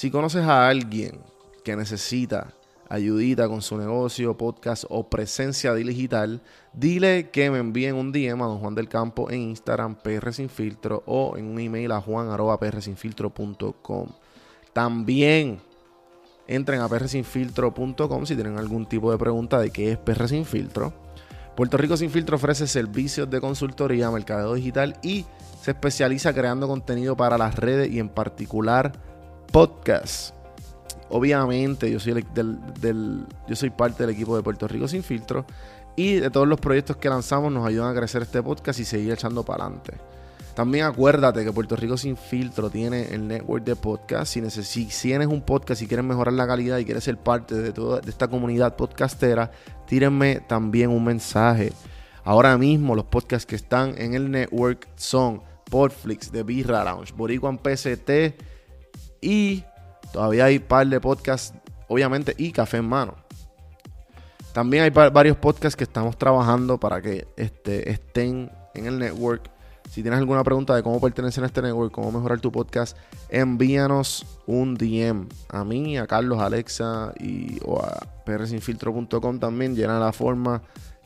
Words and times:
Si 0.00 0.10
conoces 0.10 0.46
a 0.46 0.66
alguien 0.66 1.20
que 1.62 1.76
necesita 1.76 2.54
ayudita 2.88 3.46
con 3.48 3.60
su 3.60 3.76
negocio, 3.76 4.34
podcast 4.34 4.84
o 4.88 5.10
presencia 5.10 5.74
digital, 5.74 6.40
dile 6.72 7.28
que 7.28 7.50
me 7.50 7.58
envíen 7.58 7.96
un 7.96 8.10
DM 8.10 8.42
a 8.42 8.46
Don 8.46 8.60
Juan 8.60 8.74
del 8.74 8.88
Campo 8.88 9.30
en 9.30 9.50
Instagram, 9.50 9.96
PR 9.96 10.32
Sin 10.32 10.48
Filtro, 10.48 11.02
o 11.04 11.36
en 11.36 11.44
un 11.44 11.60
email 11.60 11.92
a 11.92 12.00
juan.prsinfiltro.com. 12.00 14.08
También 14.72 15.60
entren 16.48 16.80
a 16.80 16.88
prsinfiltro.com 16.88 18.24
si 18.24 18.34
tienen 18.34 18.56
algún 18.56 18.86
tipo 18.86 19.12
de 19.12 19.18
pregunta 19.18 19.60
de 19.60 19.70
qué 19.70 19.92
es 19.92 19.98
PR 19.98 20.28
Sin 20.28 20.46
Filtro. 20.46 20.94
Puerto 21.54 21.76
Rico 21.76 21.98
Sin 21.98 22.10
Filtro 22.10 22.36
ofrece 22.36 22.66
servicios 22.66 23.28
de 23.28 23.42
consultoría, 23.42 24.10
mercadeo 24.10 24.54
digital 24.54 24.96
y 25.02 25.26
se 25.60 25.72
especializa 25.72 26.32
creando 26.32 26.68
contenido 26.68 27.18
para 27.18 27.36
las 27.36 27.56
redes 27.56 27.92
y 27.92 27.98
en 27.98 28.08
particular 28.08 29.09
podcasts. 29.50 30.34
Obviamente, 31.08 31.90
yo 31.90 31.98
soy, 31.98 32.24
del, 32.34 33.26
yo 33.48 33.56
soy 33.56 33.70
parte 33.70 34.04
del 34.04 34.14
equipo 34.14 34.36
de 34.36 34.42
Puerto 34.42 34.68
Rico 34.68 34.86
Sin 34.86 35.02
Filtro 35.02 35.44
y 35.96 36.14
de 36.14 36.30
todos 36.30 36.46
los 36.46 36.60
proyectos 36.60 36.96
que 36.96 37.08
lanzamos 37.08 37.52
nos 37.52 37.66
ayudan 37.66 37.90
a 37.90 37.98
crecer 37.98 38.22
este 38.22 38.42
podcast 38.42 38.78
y 38.78 38.84
seguir 38.84 39.12
echando 39.12 39.42
para 39.42 39.64
adelante. 39.64 39.94
También 40.54 40.84
acuérdate 40.84 41.44
que 41.44 41.52
Puerto 41.52 41.74
Rico 41.74 41.96
Sin 41.96 42.16
Filtro 42.16 42.70
tiene 42.70 43.14
el 43.14 43.26
network 43.26 43.64
de 43.64 43.76
podcast. 43.76 44.32
Si, 44.32 44.50
si 44.50 45.08
tienes 45.08 45.28
un 45.28 45.42
podcast 45.42 45.82
y 45.82 45.86
quieres 45.86 46.04
mejorar 46.04 46.34
la 46.34 46.46
calidad 46.46 46.78
y 46.78 46.84
quieres 46.84 47.04
ser 47.04 47.16
parte 47.16 47.54
de 47.54 47.72
toda 47.72 48.00
esta 48.06 48.28
comunidad 48.28 48.76
podcastera, 48.76 49.50
tírenme 49.86 50.40
también 50.40 50.90
un 50.90 51.04
mensaje. 51.04 51.72
Ahora 52.24 52.56
mismo 52.58 52.94
los 52.94 53.06
podcasts 53.06 53.46
que 53.46 53.56
están 53.56 53.94
en 53.96 54.14
el 54.14 54.30
network 54.30 54.88
son 54.96 55.42
Podflix, 55.70 56.30
de 56.30 56.42
Birra 56.42 56.84
Lounge, 56.84 57.12
Boricuan 57.16 57.58
PCT 57.58 58.49
y 59.20 59.64
Todavía 60.12 60.46
hay 60.46 60.56
un 60.56 60.62
par 60.62 60.86
de 60.86 61.00
podcasts, 61.00 61.54
obviamente, 61.88 62.34
y 62.36 62.52
café 62.52 62.78
en 62.78 62.88
mano. 62.88 63.14
También 64.52 64.82
hay 64.82 64.90
varios 64.90 65.36
podcasts 65.36 65.76
que 65.76 65.84
estamos 65.84 66.16
trabajando 66.18 66.78
para 66.78 67.00
que 67.00 67.28
este, 67.36 67.90
estén 67.90 68.50
en 68.74 68.86
el 68.86 68.98
network. 68.98 69.48
Si 69.88 70.02
tienes 70.02 70.18
alguna 70.18 70.42
pregunta 70.42 70.74
de 70.74 70.82
cómo 70.82 71.00
pertenecer 71.00 71.44
a 71.44 71.46
este 71.46 71.62
network, 71.62 71.92
cómo 71.92 72.10
mejorar 72.10 72.40
tu 72.40 72.50
podcast, 72.50 72.96
envíanos 73.28 74.26
un 74.46 74.74
DM 74.74 75.28
a 75.48 75.64
mí, 75.64 75.98
a 75.98 76.06
Carlos, 76.06 76.40
Alexa 76.40 77.12
y, 77.18 77.58
o 77.64 77.80
a 77.80 78.00
prsinfiltro.com 78.24 79.38
también. 79.38 79.76
Llena 79.76 79.98
la 80.00 80.12
forma 80.12 80.62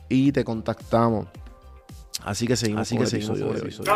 y 0.09 0.31
te 0.31 0.43
contactamos. 0.43 1.27
Así 2.23 2.47
que 2.47 2.55
seguimos 2.55 2.83
Así 2.83 2.97
que 2.97 3.05
seguimos 3.05 3.39
el 3.39 3.57
episodio. 3.57 3.91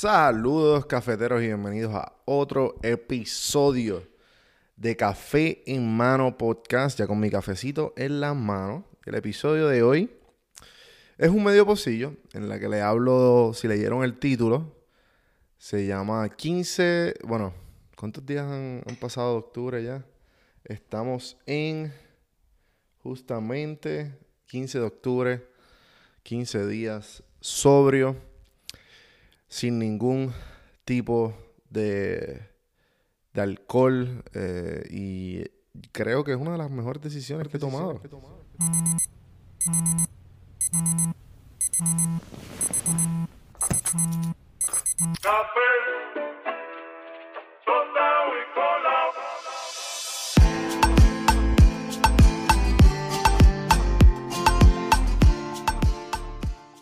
Saludos 0.00 0.86
cafeteros 0.86 1.42
y 1.42 1.48
bienvenidos 1.48 1.94
a 1.94 2.10
otro 2.24 2.76
episodio 2.82 4.02
de 4.74 4.96
Café 4.96 5.62
en 5.66 5.94
Mano 5.94 6.38
Podcast, 6.38 6.98
ya 6.98 7.06
con 7.06 7.20
mi 7.20 7.28
cafecito 7.28 7.92
en 7.98 8.18
la 8.18 8.32
mano. 8.32 8.86
El 9.04 9.16
episodio 9.16 9.68
de 9.68 9.82
hoy 9.82 10.10
es 11.18 11.28
un 11.28 11.44
medio 11.44 11.66
pocillo 11.66 12.14
en 12.32 12.48
la 12.48 12.58
que 12.58 12.70
le 12.70 12.80
hablo, 12.80 13.52
si 13.52 13.68
leyeron 13.68 14.02
el 14.02 14.18
título, 14.18 14.74
se 15.58 15.84
llama 15.84 16.26
15, 16.30 17.16
bueno, 17.24 17.52
¿cuántos 17.94 18.24
días 18.24 18.46
han, 18.46 18.82
han 18.88 18.96
pasado 18.96 19.32
de 19.32 19.38
octubre 19.40 19.84
ya? 19.84 20.02
Estamos 20.64 21.36
en 21.44 21.92
justamente 23.02 24.18
15 24.46 24.78
de 24.78 24.84
octubre, 24.86 25.46
15 26.22 26.66
días 26.68 27.22
sobrio 27.42 28.29
sin 29.50 29.80
ningún 29.80 30.32
tipo 30.84 31.34
de, 31.68 32.40
de 33.34 33.40
alcohol 33.42 34.22
eh, 34.32 34.84
y 34.88 35.42
creo 35.92 36.24
que 36.24 36.32
es 36.32 36.38
una 36.38 36.52
de 36.52 36.58
las 36.58 36.70
mejores 36.70 37.02
decisiones 37.02 37.48
que 37.48 37.56
he 37.56 37.60
tomado. 37.60 38.00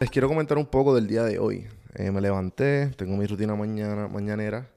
Les 0.00 0.10
quiero 0.10 0.28
comentar 0.28 0.58
un 0.58 0.66
poco 0.66 0.94
del 0.94 1.08
día 1.08 1.24
de 1.24 1.38
hoy. 1.38 1.66
Eh, 1.98 2.12
me 2.12 2.20
levanté, 2.20 2.90
tengo 2.96 3.16
mi 3.16 3.26
rutina 3.26 3.56
mañana, 3.56 4.06
mañanera, 4.06 4.70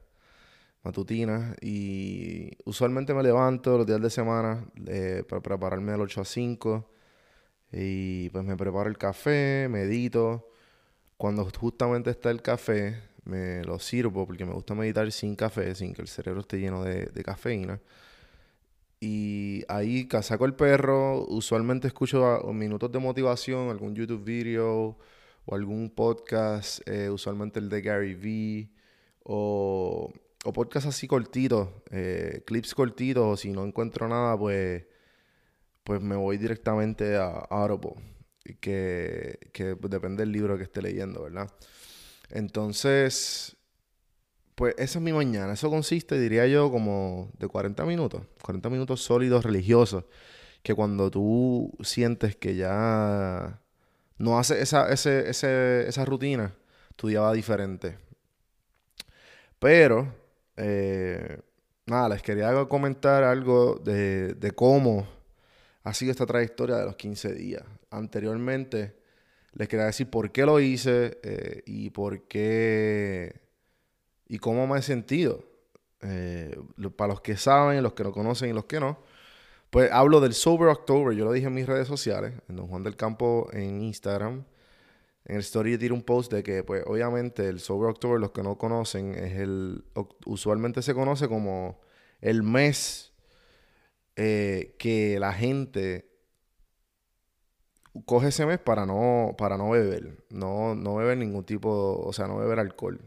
matutina, 0.82 1.54
y 1.60 2.50
usualmente 2.64 3.14
me 3.14 3.22
levanto 3.22 3.78
los 3.78 3.86
días 3.86 4.00
de 4.02 4.10
semana 4.10 4.66
eh, 4.88 5.22
para 5.28 5.40
prepararme 5.40 5.92
del 5.92 6.00
8 6.00 6.22
a 6.22 6.24
5. 6.24 6.90
Y 7.72 8.28
pues 8.30 8.44
me 8.44 8.56
preparo 8.56 8.90
el 8.90 8.98
café, 8.98 9.68
medito. 9.70 10.50
Cuando 11.16 11.48
justamente 11.58 12.10
está 12.10 12.30
el 12.32 12.42
café, 12.42 13.00
me 13.24 13.62
lo 13.64 13.78
sirvo 13.78 14.26
porque 14.26 14.44
me 14.44 14.54
gusta 14.54 14.74
meditar 14.74 15.10
sin 15.12 15.36
café, 15.36 15.76
sin 15.76 15.94
que 15.94 16.02
el 16.02 16.08
cerebro 16.08 16.40
esté 16.40 16.58
lleno 16.58 16.82
de, 16.82 17.06
de 17.06 17.22
cafeína. 17.22 17.80
Y 19.00 19.64
ahí 19.68 20.08
saco 20.22 20.44
el 20.44 20.54
perro, 20.54 21.24
usualmente 21.28 21.86
escucho 21.86 22.42
minutos 22.52 22.90
de 22.90 22.98
motivación, 22.98 23.70
algún 23.70 23.94
YouTube 23.94 24.24
video 24.24 24.98
o 25.44 25.54
algún 25.54 25.90
podcast, 25.90 26.86
eh, 26.88 27.10
usualmente 27.10 27.58
el 27.58 27.68
de 27.68 27.82
Gary 27.82 28.14
Vee, 28.14 28.70
o, 29.24 30.12
o 30.44 30.52
podcast 30.52 30.86
así 30.86 31.06
cortitos, 31.06 31.68
eh, 31.90 32.42
clips 32.46 32.74
cortitos, 32.74 33.24
o 33.24 33.36
si 33.36 33.52
no 33.52 33.64
encuentro 33.64 34.08
nada, 34.08 34.38
pues, 34.38 34.84
pues 35.84 36.00
me 36.00 36.16
voy 36.16 36.38
directamente 36.38 37.16
a 37.16 37.28
Audible, 37.50 37.94
que, 38.60 39.38
que 39.52 39.76
depende 39.88 40.22
del 40.22 40.32
libro 40.32 40.56
que 40.56 40.64
esté 40.64 40.82
leyendo, 40.82 41.22
¿verdad? 41.22 41.48
Entonces, 42.30 43.56
pues 44.54 44.74
esa 44.78 44.98
es 44.98 45.02
mi 45.02 45.12
mañana. 45.12 45.52
Eso 45.52 45.70
consiste, 45.70 46.18
diría 46.18 46.46
yo, 46.46 46.70
como 46.70 47.30
de 47.38 47.48
40 47.48 47.84
minutos, 47.84 48.22
40 48.42 48.70
minutos 48.70 49.02
sólidos 49.02 49.44
religiosos, 49.44 50.04
que 50.62 50.74
cuando 50.74 51.10
tú 51.10 51.72
sientes 51.82 52.36
que 52.36 52.56
ya 52.56 53.61
no 54.18 54.38
hace 54.38 54.60
esa, 54.62 54.90
ese, 54.92 55.28
esa 55.88 56.04
rutina, 56.04 56.54
tu 56.96 57.08
día 57.08 57.20
va 57.20 57.32
diferente. 57.32 57.98
Pero, 59.58 60.12
eh, 60.56 61.40
nada, 61.86 62.10
les 62.10 62.22
quería 62.22 62.52
comentar 62.66 63.24
algo 63.24 63.80
de, 63.84 64.34
de, 64.34 64.50
cómo 64.52 65.06
ha 65.84 65.94
sido 65.94 66.12
esta 66.12 66.26
trayectoria 66.26 66.76
de 66.76 66.84
los 66.84 66.96
15 66.96 67.34
días. 67.34 67.62
Anteriormente, 67.90 68.96
les 69.54 69.68
quería 69.68 69.86
decir 69.86 70.08
por 70.10 70.32
qué 70.32 70.46
lo 70.46 70.60
hice 70.60 71.18
eh, 71.22 71.62
y 71.66 71.90
por 71.90 72.26
qué 72.26 73.40
y 74.32 74.38
cómo 74.38 74.66
me 74.66 74.78
he 74.78 74.82
sentido. 74.82 75.44
Eh, 76.00 76.58
para 76.96 77.12
los 77.12 77.20
que 77.20 77.36
saben, 77.36 77.82
los 77.82 77.92
que 77.92 78.02
no 78.02 78.12
conocen 78.12 78.50
y 78.50 78.52
los 78.52 78.64
que 78.64 78.80
no, 78.80 78.98
pues 79.72 79.90
hablo 79.90 80.20
del 80.20 80.34
Sober 80.34 80.68
October, 80.68 81.16
yo 81.16 81.24
lo 81.24 81.32
dije 81.32 81.46
en 81.46 81.54
mis 81.54 81.66
redes 81.66 81.88
sociales, 81.88 82.34
en 82.46 82.56
Don 82.56 82.68
Juan 82.68 82.82
del 82.82 82.94
Campo 82.94 83.48
en 83.54 83.80
Instagram. 83.80 84.44
En 85.24 85.36
el 85.36 85.40
story 85.40 85.78
tiro 85.78 85.94
un 85.94 86.02
post 86.02 86.30
de 86.30 86.42
que, 86.42 86.62
pues, 86.62 86.84
obviamente 86.86 87.48
el 87.48 87.58
Sober 87.58 87.88
October, 87.88 88.20
los 88.20 88.32
que 88.32 88.42
no 88.42 88.58
conocen, 88.58 89.14
es 89.14 89.38
el. 89.38 89.82
Usualmente 90.26 90.82
se 90.82 90.92
conoce 90.92 91.26
como 91.26 91.80
el 92.20 92.42
mes 92.42 93.14
eh, 94.16 94.76
que 94.78 95.18
la 95.18 95.32
gente 95.32 96.06
coge 98.04 98.28
ese 98.28 98.44
mes 98.44 98.58
para 98.58 98.84
no, 98.84 99.34
para 99.38 99.56
no 99.56 99.70
beber. 99.70 100.22
No, 100.28 100.74
no 100.74 100.96
beber 100.96 101.16
ningún 101.16 101.44
tipo, 101.46 101.98
o 101.98 102.12
sea, 102.12 102.26
no 102.26 102.36
beber 102.36 102.58
alcohol. 102.58 103.00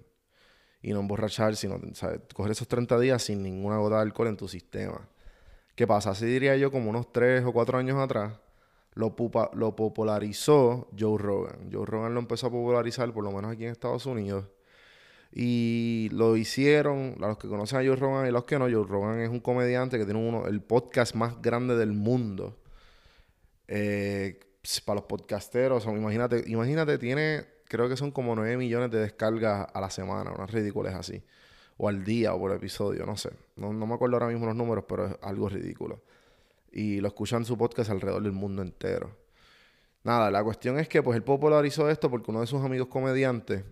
Y 0.81 0.93
no 0.93 1.01
emborrachar, 1.01 1.55
sino, 1.55 1.79
¿sabes? 1.93 2.21
Coger 2.33 2.53
esos 2.53 2.67
30 2.67 2.99
días 2.99 3.21
sin 3.21 3.43
ninguna 3.43 3.77
gota 3.77 3.97
de 3.97 4.01
alcohol 4.01 4.29
en 4.29 4.37
tu 4.37 4.47
sistema. 4.47 5.07
¿Qué 5.75 5.85
pasa? 5.87 6.11
Así 6.11 6.25
diría 6.25 6.55
yo 6.55 6.71
como 6.71 6.89
unos 6.89 7.11
tres 7.11 7.43
o 7.43 7.51
cuatro 7.51 7.77
años 7.77 7.97
atrás, 7.99 8.33
lo, 8.93 9.13
lo 9.53 9.75
popularizó 9.75 10.87
Joe 10.97 11.17
Rogan. 11.17 11.69
Joe 11.71 11.85
Rogan 11.85 12.13
lo 12.13 12.21
empezó 12.21 12.47
a 12.47 12.51
popularizar, 12.51 13.11
por 13.13 13.25
lo 13.25 13.31
menos 13.31 13.51
aquí 13.51 13.65
en 13.65 13.71
Estados 13.71 14.05
Unidos. 14.05 14.45
Y 15.33 16.09
lo 16.13 16.37
hicieron, 16.37 17.17
a 17.21 17.27
los 17.27 17.37
que 17.37 17.49
conocen 17.49 17.79
a 17.79 17.85
Joe 17.85 17.97
Rogan 17.97 18.25
y 18.27 18.31
los 18.31 18.45
que 18.45 18.57
no, 18.57 18.65
Joe 18.65 18.85
Rogan 18.87 19.19
es 19.19 19.29
un 19.29 19.41
comediante 19.41 19.97
que 19.97 20.05
tiene 20.05 20.25
uno, 20.25 20.47
el 20.47 20.61
podcast 20.61 21.13
más 21.13 21.41
grande 21.41 21.75
del 21.75 21.91
mundo. 21.91 22.57
Eh, 23.67 24.39
para 24.85 24.95
los 24.95 25.05
podcasteros, 25.05 25.85
imagínate, 25.85 26.43
imagínate, 26.47 26.97
tiene, 26.97 27.45
creo 27.67 27.89
que 27.89 27.97
son 27.97 28.11
como 28.11 28.33
9 28.35 28.55
millones 28.57 28.91
de 28.91 28.99
descargas 28.99 29.67
a 29.73 29.81
la 29.81 29.89
semana, 29.89 30.31
unas 30.31 30.51
ridículas 30.51 30.95
así 30.95 31.21
o 31.77 31.89
al 31.89 32.03
día 32.03 32.33
o 32.33 32.39
por 32.39 32.51
episodio, 32.51 33.05
no 33.05 33.17
sé. 33.17 33.31
No, 33.55 33.71
me 33.73 33.93
acuerdo 33.93 34.15
ahora 34.15 34.27
mismo 34.27 34.45
los 34.45 34.55
números, 34.55 34.85
pero 34.87 35.07
es 35.07 35.15
algo 35.21 35.49
ridículo. 35.49 36.01
Y 36.71 36.99
lo 37.01 37.07
escuchan 37.07 37.45
su 37.45 37.57
podcast 37.57 37.89
alrededor 37.89 38.23
del 38.23 38.31
mundo 38.31 38.61
entero. 38.61 39.15
Nada, 40.03 40.29
la 40.29 40.43
cuestión 40.43 40.77
es 40.77 40.87
que 40.87 41.01
pues 41.01 41.15
él 41.15 41.23
popularizó 41.23 41.89
esto 41.89 42.09
porque 42.09 42.31
uno 42.31 42.41
de 42.41 42.47
sus 42.47 42.63
amigos 42.63 42.87
comediantes 42.87 43.63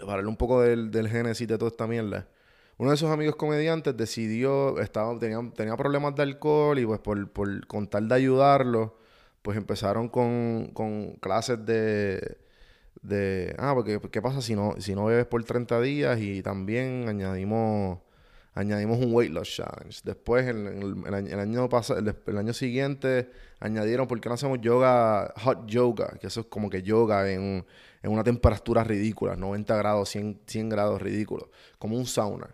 para 0.00 0.12
hablar 0.12 0.26
un 0.26 0.36
poco 0.36 0.62
del, 0.62 0.90
del 0.90 1.08
génesis 1.08 1.46
de 1.46 1.58
toda 1.58 1.70
esta 1.70 1.86
mierda. 1.86 2.26
Uno 2.78 2.90
de 2.90 2.96
esos 2.96 3.10
amigos 3.10 3.36
comediantes 3.36 3.96
decidió, 3.96 4.78
estaba, 4.78 5.18
tenía, 5.18 5.38
tenía 5.54 5.76
problemas 5.76 6.14
de 6.14 6.22
alcohol 6.22 6.78
y 6.78 6.86
pues 6.86 7.00
por, 7.00 7.30
por 7.30 7.66
con 7.66 7.86
tal 7.88 8.08
de 8.08 8.14
ayudarlo, 8.14 8.96
pues 9.42 9.58
empezaron 9.58 10.08
con, 10.08 10.70
con 10.72 11.12
clases 11.16 11.64
de, 11.66 12.38
de, 13.02 13.54
ah, 13.58 13.72
porque 13.74 14.00
¿qué 14.10 14.22
pasa 14.22 14.42
si 14.42 14.54
no, 14.54 14.74
si 14.78 14.94
no 14.94 15.06
bebes 15.06 15.26
por 15.26 15.42
30 15.44 15.80
días? 15.80 16.20
Y 16.20 16.42
también 16.42 17.08
añadimos 17.08 17.98
añadimos 18.54 18.98
un 18.98 19.12
weight 19.14 19.32
loss 19.32 19.48
challenge. 19.48 20.00
Después, 20.04 20.46
el, 20.46 20.66
el, 21.06 21.14
año, 21.14 21.68
el, 22.26 22.38
año 22.38 22.52
siguiente, 22.52 23.30
añadieron, 23.58 24.06
¿por 24.06 24.20
qué 24.20 24.28
no 24.28 24.34
hacemos 24.34 24.60
yoga, 24.60 25.32
hot 25.36 25.66
yoga? 25.66 26.16
Que 26.20 26.26
eso 26.26 26.40
es 26.40 26.46
como 26.46 26.68
que 26.70 26.82
yoga 26.82 27.30
en, 27.30 27.64
en 28.02 28.10
una 28.10 28.24
temperatura 28.24 28.84
ridícula, 28.84 29.36
90 29.36 29.76
grados, 29.76 30.08
100, 30.10 30.40
100 30.46 30.68
grados 30.68 31.00
ridículos, 31.00 31.48
como 31.78 31.96
un 31.96 32.06
sauna. 32.06 32.48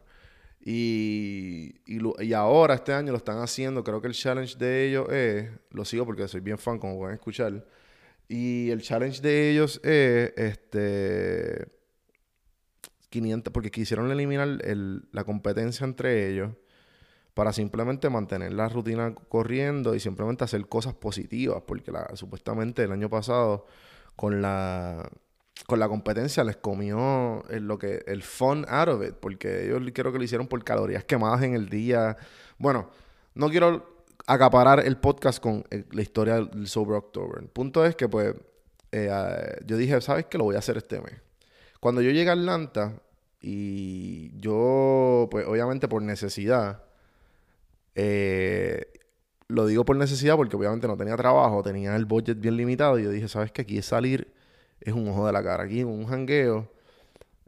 Y, 0.60 1.76
y, 1.86 2.32
ahora, 2.32 2.74
este 2.74 2.92
año, 2.92 3.12
lo 3.12 3.18
están 3.18 3.38
haciendo. 3.38 3.84
Creo 3.84 4.00
que 4.00 4.08
el 4.08 4.14
challenge 4.14 4.56
de 4.58 4.88
ellos 4.88 5.08
es, 5.12 5.48
lo 5.70 5.84
sigo 5.84 6.04
porque 6.04 6.26
soy 6.26 6.40
bien 6.40 6.58
fan, 6.58 6.80
como 6.80 6.98
pueden 6.98 7.14
escuchar. 7.14 7.64
Y 8.28 8.70
el 8.70 8.82
challenge 8.82 9.20
de 9.20 9.50
ellos 9.50 9.80
es, 9.84 10.32
este 10.36 11.68
500, 13.08 13.52
porque 13.52 13.70
quisieron 13.70 14.10
eliminar 14.10 14.48
la 15.12 15.24
competencia 15.24 15.84
entre 15.84 16.28
ellos 16.28 16.52
para 17.34 17.52
simplemente 17.52 18.08
mantener 18.08 18.52
la 18.52 18.68
rutina 18.68 19.14
corriendo 19.14 19.94
y 19.94 20.00
simplemente 20.00 20.44
hacer 20.44 20.66
cosas 20.68 20.94
positivas, 20.94 21.62
porque 21.66 21.92
supuestamente 22.14 22.82
el 22.82 22.92
año 22.92 23.10
pasado 23.10 23.66
con 24.16 24.42
la 24.42 25.08
con 25.66 25.78
la 25.80 25.88
competencia 25.88 26.44
les 26.44 26.56
comió 26.56 27.42
el, 27.48 27.66
lo 27.66 27.78
que 27.78 28.04
el 28.06 28.22
fun 28.22 28.66
out 28.68 28.88
of 28.88 29.02
it, 29.06 29.14
porque 29.14 29.66
ellos 29.66 29.82
creo 29.94 30.12
que 30.12 30.18
lo 30.18 30.24
hicieron 30.24 30.48
por 30.48 30.62
calorías 30.62 31.04
quemadas 31.04 31.42
en 31.42 31.54
el 31.54 31.68
día. 31.68 32.16
Bueno, 32.58 32.90
no 33.34 33.48
quiero 33.48 33.95
acaparar 34.26 34.84
el 34.84 34.96
podcast 34.96 35.40
con 35.40 35.64
eh, 35.70 35.84
la 35.92 36.02
historia 36.02 36.34
del 36.36 36.66
Sober 36.66 36.96
October. 36.96 37.42
El 37.42 37.48
punto 37.48 37.84
es 37.84 37.96
que 37.96 38.08
pues 38.08 38.34
eh, 38.92 39.10
yo 39.64 39.76
dije, 39.76 40.00
¿sabes 40.00 40.26
qué? 40.26 40.38
Lo 40.38 40.44
voy 40.44 40.56
a 40.56 40.60
hacer 40.60 40.76
este 40.76 41.00
mes. 41.00 41.14
Cuando 41.80 42.00
yo 42.00 42.10
llegué 42.10 42.30
a 42.30 42.32
Atlanta, 42.32 43.00
y 43.48 44.36
yo, 44.40 45.28
pues 45.30 45.46
obviamente 45.46 45.86
por 45.86 46.02
necesidad, 46.02 46.82
eh, 47.94 48.92
lo 49.48 49.66
digo 49.66 49.84
por 49.84 49.96
necesidad 49.96 50.34
porque 50.36 50.56
obviamente 50.56 50.88
no 50.88 50.96
tenía 50.96 51.16
trabajo, 51.16 51.62
tenía 51.62 51.94
el 51.94 52.06
budget 52.06 52.40
bien 52.40 52.56
limitado 52.56 52.98
y 52.98 53.04
yo 53.04 53.10
dije, 53.10 53.28
¿sabes 53.28 53.52
qué? 53.52 53.62
Aquí 53.62 53.78
es 53.78 53.86
salir, 53.86 54.32
es 54.80 54.94
un 54.94 55.08
ojo 55.08 55.26
de 55.26 55.32
la 55.32 55.44
cara. 55.44 55.62
Aquí 55.62 55.84
un 55.84 56.06
jangueo, 56.06 56.72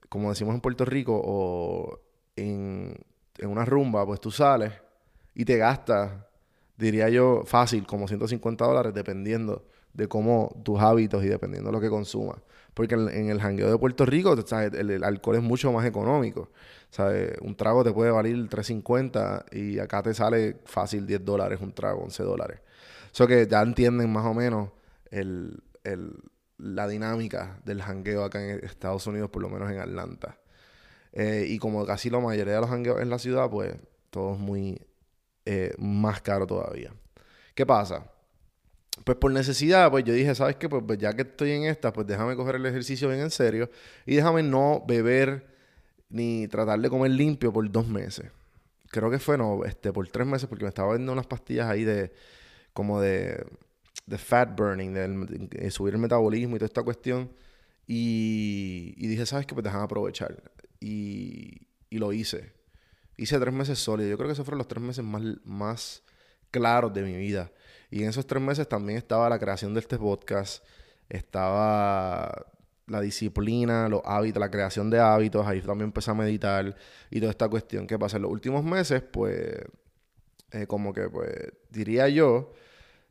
como 0.08 0.30
decimos 0.30 0.54
en 0.54 0.60
Puerto 0.60 0.84
Rico, 0.84 1.20
o 1.24 1.98
en, 2.36 2.94
en 3.38 3.48
una 3.48 3.64
rumba, 3.64 4.06
pues 4.06 4.20
tú 4.20 4.30
sales 4.30 4.72
y 5.34 5.44
te 5.44 5.56
gastas, 5.56 6.12
diría 6.78 7.08
yo, 7.08 7.42
fácil, 7.44 7.86
como 7.86 8.08
150 8.08 8.64
dólares, 8.64 8.94
dependiendo 8.94 9.66
de 9.92 10.08
cómo 10.08 10.56
tus 10.64 10.80
hábitos 10.80 11.24
y 11.24 11.28
dependiendo 11.28 11.70
de 11.70 11.76
lo 11.76 11.80
que 11.80 11.90
consumas. 11.90 12.38
Porque 12.72 12.94
en, 12.94 13.30
el 13.30 13.40
jangueo 13.40 13.68
de 13.68 13.76
Puerto 13.76 14.06
Rico, 14.06 14.36
El, 14.72 15.04
alcohol 15.04 15.36
es 15.36 15.42
mucho 15.42 15.72
más 15.72 15.84
económico. 15.84 16.50
Un 17.42 17.56
trago 17.56 17.82
te 17.82 17.92
puede 17.92 18.12
valer 18.12 18.36
3.50 18.36 19.46
y 19.52 19.80
acá 19.80 20.02
te 20.02 20.14
sale 20.14 20.58
fácil 20.64 21.04
10 21.06 21.24
dólares 21.24 21.58
un 21.60 21.72
trago, 21.72 22.02
11 22.04 22.22
dólares. 22.22 22.60
Eso 23.12 23.26
que 23.26 23.48
ya 23.48 23.60
entienden 23.62 24.12
más 24.12 24.24
o 24.24 24.34
menos 24.34 24.70
el, 25.10 25.60
la 26.58 26.86
dinámica 26.86 27.58
del 27.64 27.82
jangueo 27.82 28.22
acá 28.22 28.40
en 28.40 28.64
Estados 28.64 29.06
Unidos, 29.08 29.30
por 29.30 29.42
lo 29.42 29.48
menos 29.48 29.70
en 29.72 29.80
Atlanta. 29.80 30.38
Eh, 31.12 31.46
y 31.48 31.58
como 31.58 31.84
casi 31.84 32.10
la 32.10 32.20
mayoría 32.20 32.54
de 32.54 32.60
los 32.60 32.70
jangueos 32.70 33.00
en 33.00 33.10
la 33.10 33.18
ciudad, 33.18 33.50
pues 33.50 33.74
todo 34.10 34.34
es 34.34 34.38
muy 34.38 34.80
eh, 35.50 35.74
más 35.78 36.20
caro 36.20 36.46
todavía. 36.46 36.92
¿Qué 37.54 37.64
pasa? 37.64 38.04
pues 39.04 39.16
por 39.16 39.32
necesidad, 39.32 39.90
pues 39.90 40.04
yo 40.04 40.12
dije, 40.12 40.34
¿sabes 40.34 40.56
qué? 40.56 40.68
Pues, 40.68 40.82
pues, 40.86 40.98
ya 40.98 41.14
que 41.14 41.22
estoy 41.22 41.52
en 41.52 41.64
esta, 41.64 41.92
pues 41.92 42.06
déjame 42.06 42.36
coger 42.36 42.56
el 42.56 42.66
ejercicio 42.66 43.08
bien 43.08 43.20
en 43.20 43.30
serio 43.30 43.70
y 44.04 44.16
déjame 44.16 44.42
no 44.42 44.84
beber 44.86 45.46
ni 46.10 46.48
tratar 46.48 46.78
de 46.80 46.90
comer 46.90 47.12
limpio 47.12 47.52
por 47.52 47.70
dos 47.70 47.86
meses. 47.86 48.30
Creo 48.90 49.10
que 49.10 49.18
fue, 49.18 49.38
no, 49.38 49.64
este, 49.64 49.92
por 49.92 50.06
tres 50.08 50.26
meses, 50.26 50.48
porque 50.48 50.64
me 50.64 50.68
estaba 50.68 50.94
viendo 50.94 51.12
unas 51.12 51.26
pastillas 51.26 51.68
ahí 51.68 51.84
de, 51.84 52.12
como 52.74 53.00
de, 53.00 53.46
fat 54.18 54.54
burning, 54.56 54.92
de, 54.92 55.70
subir 55.70 55.94
el 55.94 56.00
metabolismo 56.00 56.56
y 56.56 56.58
toda 56.58 56.66
esta 56.66 56.82
cuestión. 56.82 57.30
Y, 57.86 59.06
dije, 59.06 59.26
¿sabes 59.26 59.46
qué? 59.46 59.54
Pues 59.54 59.64
déjame 59.64 59.84
aprovechar. 59.84 60.42
Y 60.80 61.66
lo 61.90 62.12
hice. 62.12 62.57
Hice 63.18 63.38
tres 63.40 63.52
meses 63.52 63.80
sólidos. 63.80 64.10
Yo 64.10 64.16
creo 64.16 64.28
que 64.28 64.32
esos 64.32 64.44
fueron 64.44 64.58
los 64.58 64.68
tres 64.68 64.82
meses 64.82 65.04
más, 65.04 65.22
más 65.44 66.02
claros 66.52 66.94
de 66.94 67.02
mi 67.02 67.16
vida. 67.16 67.50
Y 67.90 68.04
en 68.04 68.10
esos 68.10 68.26
tres 68.26 68.40
meses 68.40 68.68
también 68.68 68.96
estaba 68.96 69.28
la 69.28 69.40
creación 69.40 69.74
de 69.74 69.80
este 69.80 69.98
podcast, 69.98 70.64
estaba 71.08 72.46
la 72.86 73.00
disciplina, 73.00 73.88
los 73.88 74.02
hábitos, 74.04 74.40
la 74.40 74.50
creación 74.50 74.88
de 74.88 75.00
hábitos, 75.00 75.44
ahí 75.46 75.60
también 75.60 75.88
empecé 75.88 76.12
a 76.12 76.14
meditar 76.14 76.76
y 77.10 77.18
toda 77.18 77.30
esta 77.30 77.48
cuestión. 77.48 77.88
¿Qué 77.88 77.98
pasa? 77.98 78.16
En 78.16 78.22
los 78.22 78.30
últimos 78.30 78.64
meses, 78.64 79.02
pues, 79.02 79.62
eh, 80.52 80.66
como 80.68 80.92
que, 80.92 81.08
pues, 81.10 81.34
diría 81.70 82.08
yo, 82.08 82.52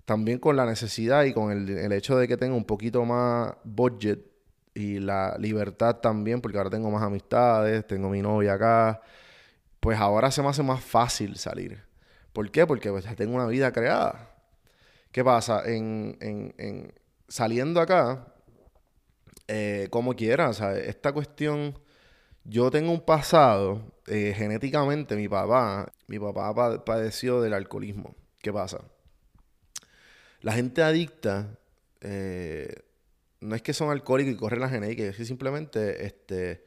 también 0.06 0.40
con 0.40 0.56
la 0.56 0.66
necesidad 0.66 1.26
y 1.26 1.34
con 1.34 1.52
el, 1.52 1.70
el 1.70 1.92
hecho 1.92 2.18
de 2.18 2.30
que 2.30 2.38
tengo 2.38 2.56
un 2.56 2.66
poquito 2.66 3.04
más 3.04 3.56
budget 3.66 4.20
y 4.74 5.00
la 5.00 5.36
libertad 5.38 5.98
también, 5.98 6.40
porque 6.40 6.58
ahora 6.58 6.70
tengo 6.70 6.90
más 6.92 7.04
amistades, 7.04 7.86
tengo 7.86 8.10
mi 8.10 8.22
novia 8.22 8.54
acá, 8.54 9.02
pues 9.80 10.00
ahora 10.00 10.32
se 10.32 10.42
me 10.42 10.50
hace 10.50 10.64
más 10.64 10.84
fácil 10.84 11.38
salir. 11.38 11.84
¿Por 12.34 12.52
qué? 12.52 12.66
Porque 12.68 12.90
pues, 12.90 13.06
ya 13.06 13.16
tengo 13.16 13.36
una 13.36 13.48
vida 13.48 13.72
creada. 13.72 14.32
¿Qué 15.12 15.24
pasa? 15.24 15.64
En, 15.66 16.18
en, 16.22 16.54
en 16.58 16.94
saliendo 17.28 17.82
acá, 17.82 18.34
eh, 19.48 19.88
como 19.90 20.16
quieras, 20.16 20.62
esta 20.62 21.14
cuestión, 21.14 21.80
yo 22.44 22.70
tengo 22.70 22.92
un 22.92 23.02
pasado, 23.02 23.82
eh, 24.08 24.34
genéticamente, 24.36 25.16
mi 25.16 25.28
papá, 25.28 25.92
mi 26.08 26.20
papá 26.20 26.84
padeció 26.84 27.42
del 27.42 27.54
alcoholismo. 27.54 28.16
¿Qué 28.42 28.52
pasa? 28.52 28.80
La 30.42 30.54
gente 30.54 30.84
adicta, 30.84 31.58
eh, 32.02 32.84
no 33.40 33.56
es 33.56 33.62
que 33.62 33.74
son 33.74 33.90
alcohólicos 33.90 34.34
y 34.34 34.38
corren 34.38 34.60
la 34.62 34.70
genética, 34.70 35.04
es 35.04 35.16
que 35.16 35.26
simplemente 35.26 36.06
este, 36.06 36.66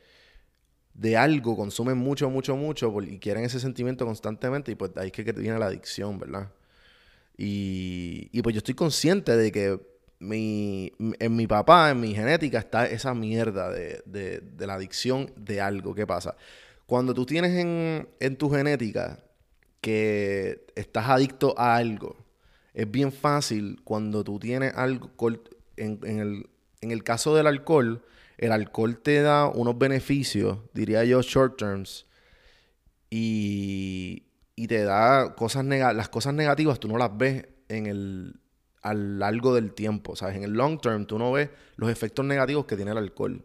de 1.01 1.17
algo 1.17 1.57
consumen 1.57 1.97
mucho, 1.97 2.29
mucho, 2.29 2.57
mucho 2.57 2.95
y 3.01 3.19
quieren 3.19 3.43
ese 3.45 3.59
sentimiento 3.59 4.05
constantemente 4.05 4.71
y 4.71 4.75
pues 4.75 4.91
ahí 4.99 5.07
es 5.07 5.13
que 5.13 5.33
viene 5.33 5.59
la 5.59 5.67
adicción, 5.67 6.19
¿verdad? 6.19 6.53
Y, 7.39 8.43
pues 8.43 8.53
yo 8.55 8.59
estoy 8.59 8.75
consciente 8.75 9.35
de 9.35 9.51
que 9.51 9.81
mi, 10.19 10.93
en 10.99 11.37
mi 11.37 11.47
papá, 11.47 11.91
en 11.91 12.01
mi 12.01 12.15
genética, 12.15 12.59
está 12.59 12.85
esa 12.87 13.15
mierda 13.15 13.71
de, 13.71 14.43
la 14.59 14.75
adicción 14.75 15.33
de 15.37 15.63
algo. 15.63 15.95
¿Qué 15.95 16.07
pasa? 16.07 16.37
Cuando 16.85 17.15
tú 17.15 17.25
tienes 17.25 17.53
en, 17.57 18.37
tu 18.37 18.51
genética 18.51 19.21
que 19.81 20.67
estás 20.75 21.09
adicto 21.09 21.59
a 21.59 21.77
algo, 21.77 22.15
es 22.75 22.91
bien 22.91 23.11
fácil 23.11 23.81
cuando 23.85 24.23
tú 24.23 24.39
tienes 24.39 24.75
alcohol, 24.75 25.43
en, 25.79 25.99
el, 26.05 26.51
en 26.83 26.91
el 26.91 27.03
caso 27.05 27.35
del 27.35 27.47
alcohol, 27.47 28.05
el 28.41 28.53
alcohol 28.53 28.99
te 28.99 29.21
da 29.21 29.47
unos 29.49 29.79
beneficios, 29.79 30.59
diría 30.73 31.05
yo, 31.05 31.21
short 31.21 31.59
terms, 31.59 32.07
y, 33.11 34.25
y 34.57 34.67
te 34.67 34.83
da 34.83 35.35
cosas 35.35 35.65
negativas. 35.65 35.97
Las 35.97 36.09
cosas 36.09 36.33
negativas 36.33 36.81
tú 36.81 36.89
no 36.89 36.97
las 36.97 37.17
ves 37.17 37.47
en 37.69 37.87
el 37.87 38.41
a 38.83 38.95
lo 38.95 39.19
largo 39.19 39.55
del 39.55 39.75
tiempo, 39.75 40.17
¿sabes? 40.17 40.37
En 40.37 40.43
el 40.43 40.53
long 40.53 40.81
term 40.81 41.05
tú 41.05 41.19
no 41.19 41.31
ves 41.33 41.51
los 41.77 41.91
efectos 41.91 42.25
negativos 42.25 42.65
que 42.65 42.77
tiene 42.77 42.93
el 42.93 42.99
alcohol. 42.99 43.45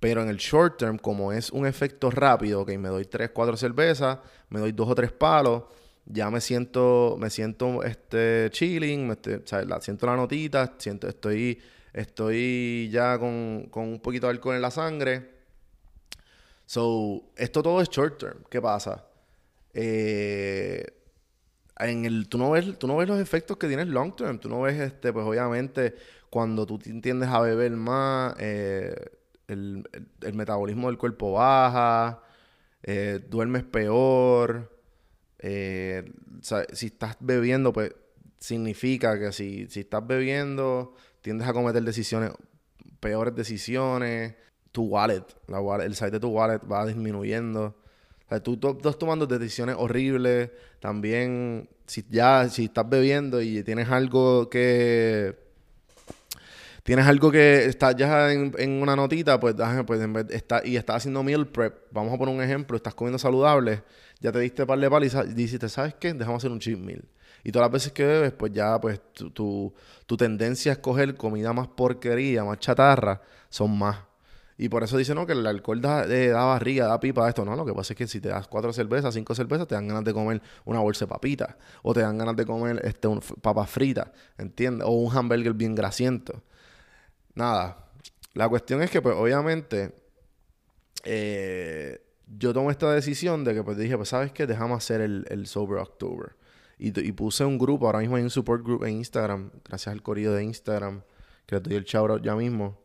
Pero 0.00 0.22
en 0.22 0.28
el 0.28 0.38
short 0.38 0.78
term, 0.78 0.98
como 0.98 1.32
es 1.32 1.50
un 1.50 1.66
efecto 1.66 2.10
rápido, 2.10 2.62
ok, 2.62 2.70
me 2.78 2.88
doy 2.88 3.04
tres, 3.04 3.30
cuatro 3.30 3.58
cervezas, 3.58 4.18
me 4.48 4.60
doy 4.60 4.72
dos 4.72 4.88
o 4.88 4.94
tres 4.94 5.12
palos, 5.12 5.64
ya 6.06 6.30
me 6.30 6.40
siento, 6.40 7.16
me 7.18 7.28
siento 7.28 7.82
este 7.82 8.48
chilling, 8.50 9.06
me 9.06 9.16
¿sabes? 9.44 9.66
La, 9.66 9.80
siento 9.82 10.06
la 10.06 10.16
notita, 10.16 10.74
siento, 10.78 11.08
estoy, 11.08 11.60
estoy 11.94 12.90
ya 12.90 13.18
con, 13.18 13.68
con 13.70 13.84
un 13.84 14.00
poquito 14.00 14.26
de 14.26 14.32
alcohol 14.32 14.56
en 14.56 14.62
la 14.62 14.70
sangre. 14.70 15.30
So, 16.66 17.22
esto 17.36 17.62
todo 17.62 17.80
es 17.80 17.88
short 17.88 18.18
term. 18.18 18.44
¿Qué 18.50 18.60
pasa? 18.60 19.06
Eh, 19.72 20.84
en 21.78 22.04
el, 22.04 22.28
tú, 22.28 22.38
no 22.38 22.50
ves, 22.50 22.78
tú 22.78 22.86
no 22.86 22.96
ves 22.96 23.08
los 23.08 23.20
efectos 23.20 23.56
que 23.56 23.68
tiene 23.68 23.82
el 23.82 23.90
long 23.90 24.14
term. 24.14 24.38
Tú 24.38 24.48
no 24.48 24.62
ves, 24.62 24.78
este, 24.80 25.12
pues 25.12 25.24
obviamente, 25.24 25.94
cuando 26.30 26.66
tú 26.66 26.78
tiendes 26.78 27.28
a 27.28 27.40
beber 27.40 27.70
más, 27.72 28.34
eh, 28.38 28.94
el, 29.46 29.84
metabolismo 30.32 30.88
del 30.88 30.98
cuerpo 30.98 31.32
baja, 31.32 32.22
eh, 32.82 33.20
duermes 33.28 33.64
peor. 33.64 34.70
si 35.40 36.86
estás 36.86 37.16
bebiendo, 37.20 37.72
pues 37.72 37.94
significa 38.38 39.18
que 39.18 39.32
si, 39.32 39.66
si 39.68 39.80
estás 39.80 40.06
bebiendo, 40.06 40.94
tiendes 41.24 41.48
a 41.48 41.54
cometer 41.54 41.82
decisiones, 41.82 42.32
peores 43.00 43.34
decisiones. 43.34 44.34
tu 44.72 44.82
wallet, 44.82 45.24
el 45.82 45.94
size 45.94 46.10
de 46.10 46.20
tu 46.20 46.28
wallet 46.28 46.60
va 46.70 46.84
disminuyendo. 46.84 47.74
Tú, 48.42 48.58
estás 48.76 48.98
tomando 48.98 49.26
decisiones 49.26 49.76
horribles. 49.78 50.50
También, 50.80 51.66
si 51.86 52.04
ya, 52.10 52.46
si 52.50 52.64
estás 52.64 52.86
bebiendo 52.86 53.40
y 53.40 53.62
tienes 53.62 53.88
algo 53.88 54.50
que 54.50 55.34
tienes 56.82 57.06
algo 57.06 57.32
que 57.32 57.64
está 57.64 57.92
ya 57.92 58.30
en, 58.30 58.82
una 58.82 58.94
notita, 58.94 59.40
pues, 59.40 59.54
pues 59.86 60.02
en 60.02 60.12
vez, 60.12 60.26
está, 60.28 60.60
y 60.62 60.76
estás 60.76 60.96
haciendo 60.96 61.22
meal 61.22 61.46
prep, 61.46 61.74
vamos 61.90 62.12
a 62.12 62.18
poner 62.18 62.34
un 62.34 62.42
ejemplo, 62.42 62.76
estás 62.76 62.94
comiendo 62.94 63.18
saludable, 63.18 63.82
ya 64.20 64.30
te 64.30 64.40
diste 64.40 64.66
par 64.66 64.78
de 64.78 64.90
palizas 64.90 65.26
y 65.26 65.32
dijiste, 65.32 65.70
¿sabes 65.70 65.94
qué? 65.94 66.12
Dejamos 66.12 66.42
hacer 66.42 66.50
un 66.50 66.58
cheat 66.58 66.78
meal. 66.78 67.02
Y 67.42 67.52
todas 67.52 67.66
las 67.66 67.72
veces 67.72 67.92
que 67.92 68.04
bebes, 68.06 68.32
pues 68.32 68.52
ya, 68.52 68.80
pues 68.80 69.00
tu, 69.12 69.30
tu, 70.06 70.16
tendencia 70.16 70.72
a 70.72 70.74
escoger 70.74 71.16
comida 71.16 71.52
más 71.52 71.68
porquería, 71.68 72.44
más 72.44 72.58
chatarra, 72.58 73.20
son 73.48 73.76
más. 73.76 73.98
Y 74.56 74.68
por 74.68 74.84
eso 74.84 74.96
dicen, 74.96 75.16
no, 75.16 75.26
que 75.26 75.32
el 75.32 75.46
alcohol 75.46 75.80
da, 75.80 76.04
eh, 76.04 76.28
da 76.28 76.44
barriga, 76.44 76.86
da 76.86 77.00
pipa, 77.00 77.28
esto, 77.28 77.44
¿no? 77.44 77.56
Lo 77.56 77.66
que 77.66 77.74
pasa 77.74 77.92
es 77.92 77.96
que 77.98 78.06
si 78.06 78.20
te 78.20 78.28
das 78.28 78.46
cuatro 78.46 78.72
cervezas, 78.72 79.12
cinco 79.12 79.34
cervezas, 79.34 79.66
te 79.66 79.74
dan 79.74 79.88
ganas 79.88 80.04
de 80.04 80.12
comer 80.12 80.40
una 80.64 80.78
bolsa 80.78 81.06
de 81.06 81.08
papitas. 81.08 81.56
O 81.82 81.92
te 81.92 82.00
dan 82.00 82.16
ganas 82.18 82.36
de 82.36 82.46
comer 82.46 82.80
este, 82.84 83.08
un, 83.08 83.20
papas 83.20 83.68
fritas, 83.68 84.08
¿entiendes? 84.38 84.86
O 84.86 84.92
un 84.92 85.16
hamburger 85.16 85.54
bien 85.54 85.74
grasiento. 85.74 86.42
Nada. 87.34 87.78
La 88.34 88.48
cuestión 88.48 88.80
es 88.82 88.90
que, 88.90 89.02
pues, 89.02 89.16
obviamente, 89.16 89.94
eh, 91.04 92.00
yo 92.26 92.52
tomé 92.54 92.70
esta 92.72 92.92
decisión 92.92 93.42
de 93.44 93.54
que, 93.54 93.64
pues, 93.64 93.76
dije, 93.76 93.96
pues, 93.96 94.08
¿sabes 94.08 94.32
qué? 94.32 94.46
Dejamos 94.46 94.78
hacer 94.78 95.00
el, 95.00 95.26
el 95.30 95.46
Sober 95.46 95.78
October. 95.80 96.36
Y, 96.78 96.90
puse 97.12 97.44
un 97.44 97.58
grupo, 97.58 97.86
ahora 97.86 98.00
mismo 98.00 98.16
hay 98.16 98.22
un 98.22 98.30
support 98.30 98.64
group 98.64 98.84
en 98.84 98.96
Instagram, 98.96 99.50
gracias 99.64 99.92
al 99.92 100.02
corrido 100.02 100.34
de 100.34 100.44
Instagram, 100.44 101.02
que 101.46 101.56
le 101.56 101.60
doy 101.60 101.74
el 101.76 101.84
shout 101.84 102.22
ya 102.22 102.34
mismo. 102.34 102.78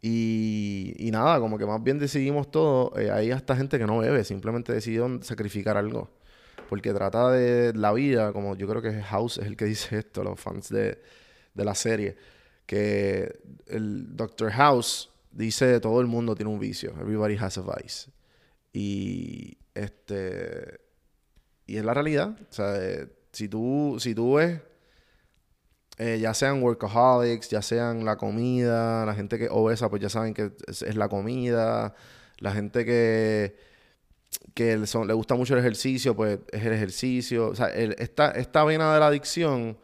Y, 0.00 0.94
y 0.98 1.10
nada, 1.10 1.38
como 1.38 1.58
que 1.58 1.66
más 1.66 1.82
bien 1.82 1.98
decidimos 1.98 2.50
todo. 2.50 2.98
Eh, 2.98 3.10
hay 3.10 3.30
hasta 3.30 3.54
gente 3.54 3.78
que 3.78 3.86
no 3.86 3.98
bebe, 3.98 4.24
simplemente 4.24 4.72
decidieron 4.72 5.22
sacrificar 5.22 5.76
algo. 5.76 6.10
Porque 6.68 6.92
trata 6.92 7.30
de 7.30 7.72
la 7.74 7.92
vida, 7.92 8.32
como 8.32 8.56
yo 8.56 8.66
creo 8.66 8.82
que 8.82 9.02
House 9.02 9.38
es 9.38 9.46
el 9.46 9.56
que 9.56 9.66
dice 9.66 9.98
esto, 9.98 10.24
los 10.24 10.40
fans 10.40 10.70
de, 10.70 10.98
de 11.54 11.64
la 11.64 11.74
serie 11.74 12.16
que 12.66 13.40
el 13.66 14.16
Dr. 14.16 14.50
House 14.50 15.10
dice 15.30 15.80
todo 15.80 16.00
el 16.00 16.06
mundo 16.06 16.34
tiene 16.34 16.50
un 16.50 16.58
vicio. 16.58 16.94
Everybody 16.98 17.36
has 17.36 17.58
a 17.58 17.62
vice. 17.62 18.10
Y 18.72 19.58
este 19.74 20.80
y 21.66 21.76
es 21.76 21.84
la 21.84 21.94
realidad. 21.94 22.36
O 22.50 22.52
sea, 22.52 22.74
eh, 22.76 23.08
si 23.32 23.48
tú, 23.48 23.96
si 24.00 24.14
tú 24.14 24.34
ves, 24.34 24.60
eh, 25.98 26.18
ya 26.20 26.34
sean 26.34 26.62
workaholics, 26.62 27.48
ya 27.50 27.62
sean 27.62 28.04
la 28.04 28.16
comida, 28.16 29.06
la 29.06 29.14
gente 29.14 29.38
que 29.38 29.48
obesa, 29.50 29.88
pues 29.88 30.02
ya 30.02 30.08
saben 30.08 30.34
que 30.34 30.52
es, 30.66 30.96
la 30.96 31.08
comida, 31.08 31.94
la 32.38 32.52
gente 32.52 32.84
que, 32.84 33.56
que 34.54 34.76
le 34.76 35.12
gusta 35.14 35.34
mucho 35.34 35.54
el 35.54 35.60
ejercicio, 35.60 36.16
pues 36.16 36.40
es 36.50 36.64
el 36.64 36.72
ejercicio. 36.72 37.48
O 37.48 37.54
sea, 37.54 37.68
esta, 37.68 38.30
esta 38.32 38.64
vena 38.64 38.94
de 38.94 39.00
la 39.00 39.06
adicción 39.08 39.78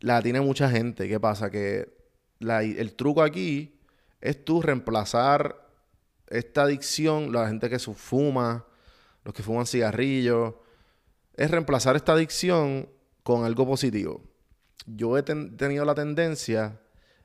la 0.00 0.22
tiene 0.22 0.40
mucha 0.40 0.68
gente. 0.70 1.08
¿Qué 1.08 1.20
pasa? 1.20 1.50
Que 1.50 1.88
el 2.40 2.94
truco 2.94 3.22
aquí 3.22 3.78
es 4.20 4.44
tú 4.44 4.62
reemplazar 4.62 5.68
esta 6.26 6.62
adicción, 6.62 7.32
la 7.32 7.48
gente 7.48 7.68
que 7.68 7.78
fuma, 7.78 8.66
los 9.30 9.34
que 9.36 9.44
fuman 9.44 9.64
cigarrillos, 9.64 10.54
es 11.34 11.50
reemplazar 11.50 11.94
esta 11.94 12.14
adicción 12.14 12.88
con 13.22 13.44
algo 13.44 13.64
positivo. 13.64 14.24
Yo 14.86 15.16
he 15.16 15.22
tenido 15.22 15.84
la 15.84 15.94
tendencia 15.94 16.80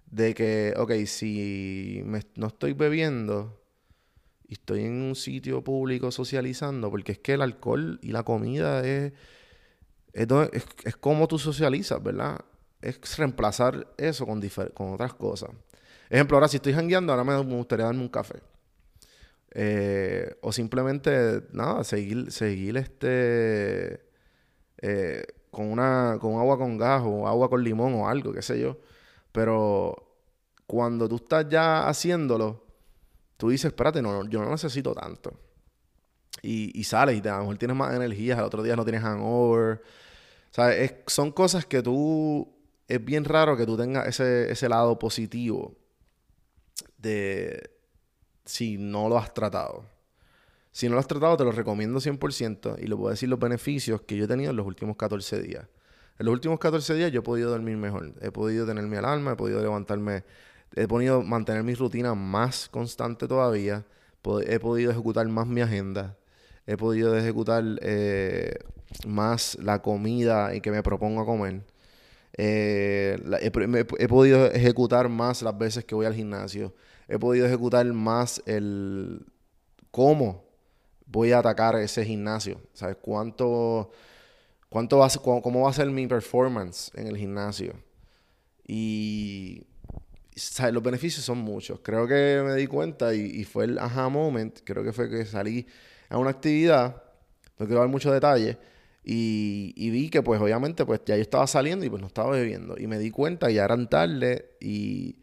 de 0.06 0.36
que, 0.36 0.76
ok, 0.78 0.92
si 1.08 2.04
no 2.36 2.48
estoy 2.48 2.74
bebiendo 2.74 3.60
y 4.48 4.54
estoy 4.54 4.84
en 4.84 5.02
un 5.02 5.16
sitio 5.16 5.64
público 5.64 6.12
socializando, 6.12 6.92
porque 6.92 7.14
es 7.14 7.18
que 7.18 7.34
el 7.34 7.42
alcohol 7.42 7.98
y 8.04 8.12
la 8.12 8.22
comida 8.22 8.86
es, 8.86 9.14
es, 10.14 10.96
como 10.98 11.28
tú 11.28 11.40
socializas, 11.40 12.04
¿verdad? 12.04 12.40
es 12.82 13.18
reemplazar 13.18 13.88
eso 13.98 14.28
con, 14.28 14.48
con 14.76 14.94
otras 14.94 15.16
cosas. 15.16 15.50
Ejemplo, 16.08 16.38
ahora 16.38 16.50
si 16.50 16.58
estoy 16.58 16.74
jangueando, 16.74 17.12
ahora 17.12 17.24
me, 17.24 17.56
gustaría 17.56 17.86
darme 17.86 18.02
un 18.02 18.10
café. 18.10 18.44
Eh, 19.58 20.36
o 20.42 20.52
simplemente, 20.52 21.44
nada, 21.52 21.84
seguir, 21.84 22.32
seguir 22.32 22.78
este... 22.78 24.06
Eh, 24.82 25.26
con 25.50 25.72
una 25.72 26.18
con 26.20 26.34
agua 26.34 26.58
con 26.58 26.78
gas 26.78 27.02
o 27.06 27.26
agua 27.30 27.50
con 27.50 27.64
limón 27.64 27.94
o 27.94 28.10
algo, 28.10 28.34
qué 28.34 28.42
sé 28.42 28.60
yo. 28.60 28.78
Pero 29.32 30.20
cuando 30.68 31.08
tú 31.08 31.16
estás 31.16 31.48
ya 31.50 31.88
haciéndolo, 31.88 32.66
tú 33.38 33.50
dices, 33.50 33.68
espérate, 33.68 34.02
no, 34.02 34.28
yo 34.28 34.42
no 34.42 34.52
necesito 34.52 34.94
tanto. 34.94 35.32
Y, 36.42 36.78
y 36.78 36.84
sales 36.84 37.22
y 37.24 37.28
a 37.28 37.36
lo 37.36 37.40
mejor 37.40 37.58
tienes 37.58 37.78
más 37.78 37.96
energía, 37.96 38.38
al 38.38 38.44
otro 38.44 38.64
día 38.64 38.76
no 38.76 38.84
tienes 38.84 39.02
hangover. 39.02 39.82
Sea, 40.52 40.72
son 41.08 41.32
cosas 41.32 41.66
que 41.66 41.82
tú 41.82 42.54
es 42.88 43.04
bien 43.04 43.24
raro 43.24 43.56
que 43.56 43.66
tú 43.66 43.78
tengas 43.78 44.08
ese, 44.08 44.52
ese 44.52 44.68
lado 44.68 45.00
positivo 45.00 45.78
de 46.98 47.75
si 48.46 48.78
no 48.78 49.10
lo 49.10 49.18
has 49.18 49.34
tratado. 49.34 49.86
Si 50.72 50.88
no 50.88 50.96
lo 50.96 51.00
has 51.00 51.08
tratado, 51.08 51.38
te 51.38 51.44
lo 51.44 51.52
recomiendo 51.52 52.00
100% 52.00 52.78
y 52.80 52.88
le 52.88 52.96
puedo 52.96 53.10
decir 53.10 53.30
los 53.30 53.40
beneficios 53.40 54.02
que 54.02 54.18
yo 54.18 54.26
he 54.26 54.28
tenido 54.28 54.52
en 54.52 54.58
los 54.58 54.66
últimos 54.66 54.98
14 54.98 55.42
días. 55.42 55.68
En 56.20 56.26
los 56.26 56.34
últimos 56.34 56.60
14 56.60 56.94
días 56.96 57.12
yo 57.12 57.20
he 57.20 57.24
podido 57.24 57.50
dormir 57.50 57.78
mejor. 57.78 58.14
He 58.22 58.32
podido 58.32 58.66
tener 58.66 58.86
mi 58.86 58.98
alarma, 58.98 59.34
he 59.34 59.36
podido 59.36 59.62
levantarme, 59.62 60.24
he 60.76 60.88
podido 60.88 61.24
mantener 61.24 61.64
mi 61.64 61.76
rutina 61.76 62.14
más 62.14 62.70
constante 62.70 63.28
todavía. 63.28 63.86
He 64.48 64.60
podido 64.60 64.92
ejecutar 64.92 65.28
más 65.28 65.48
mi 65.48 65.62
agenda. 65.62 66.18
He 66.66 66.78
podido 66.78 67.16
ejecutar 67.16 67.64
eh, 67.82 68.56
más 69.06 69.58
la 69.62 69.82
comida 69.82 70.54
en 70.54 70.62
que 70.62 70.72
me 70.72 70.82
propongo 70.84 71.22
a 71.22 71.26
comer. 71.26 71.62
Eh, 72.38 73.18
he, 73.42 74.08
podido 74.08 74.52
ejecutar 74.52 75.08
más 75.08 75.42
las 75.42 75.58
veces 75.58 75.86
que 75.86 75.96
voy 75.96 76.06
al 76.06 76.14
gimnasio. 76.14 76.74
He 77.08 77.18
podido 77.18 77.46
ejecutar 77.46 77.86
más 77.94 78.42
el 78.46 79.26
cómo 79.92 80.44
voy 81.06 81.32
a 81.32 81.40
atacar 81.40 81.76
ese 81.78 82.04
gimnasio. 82.04 82.60
¿Sabes? 82.74 82.98
¿Cuánto, 83.02 83.92
cuánto 84.70 84.98
va 84.98 85.08
a 85.08 85.42
cómo 85.42 85.62
va 85.62 85.70
a 85.70 85.74
ser 85.74 85.90
mi 85.90 86.08
performance 86.08 86.92
en 86.96 87.08
el 87.08 87.18
gimnasio? 87.18 87.74
Y 88.68 89.64
¿sabes? 90.36 90.74
los 90.74 90.84
beneficios 90.84 91.24
son 91.24 91.38
muchos. 91.38 91.80
Creo 91.82 92.08
que 92.08 92.42
me 92.46 92.56
di 92.56 92.68
cuenta 92.68 93.14
y, 93.14 93.44
fue 93.46 93.66
el 93.66 93.80
aha 93.80 94.10
moment. 94.10 94.60
Creo 94.64 94.84
que 94.84 94.92
fue 94.92 95.10
que 95.10 95.26
salí 95.26 95.66
a 96.10 96.18
una 96.18 96.32
actividad. 96.32 97.02
No 97.58 97.66
quiero 97.66 97.80
dar 97.80 97.90
muchos 97.90 98.12
detalles 98.12 98.58
y, 99.08 99.90
vi 99.92 100.10
que 100.10 100.24
pues 100.24 100.42
obviamente 100.42 100.84
pues 100.84 101.02
ya 101.06 101.16
yo 101.16 101.22
estaba 101.22 101.46
saliendo 101.46 101.86
y 101.86 101.90
pues 101.90 102.02
no 102.02 102.08
estaba 102.08 102.32
bebiendo. 102.32 102.76
Y 102.78 102.88
me 102.88 102.98
di 102.98 103.12
cuenta 103.12 103.48
que 103.48 103.54
ya 103.54 103.64
eran 103.66 103.88
tarde 103.88 104.58
y, 104.60 105.20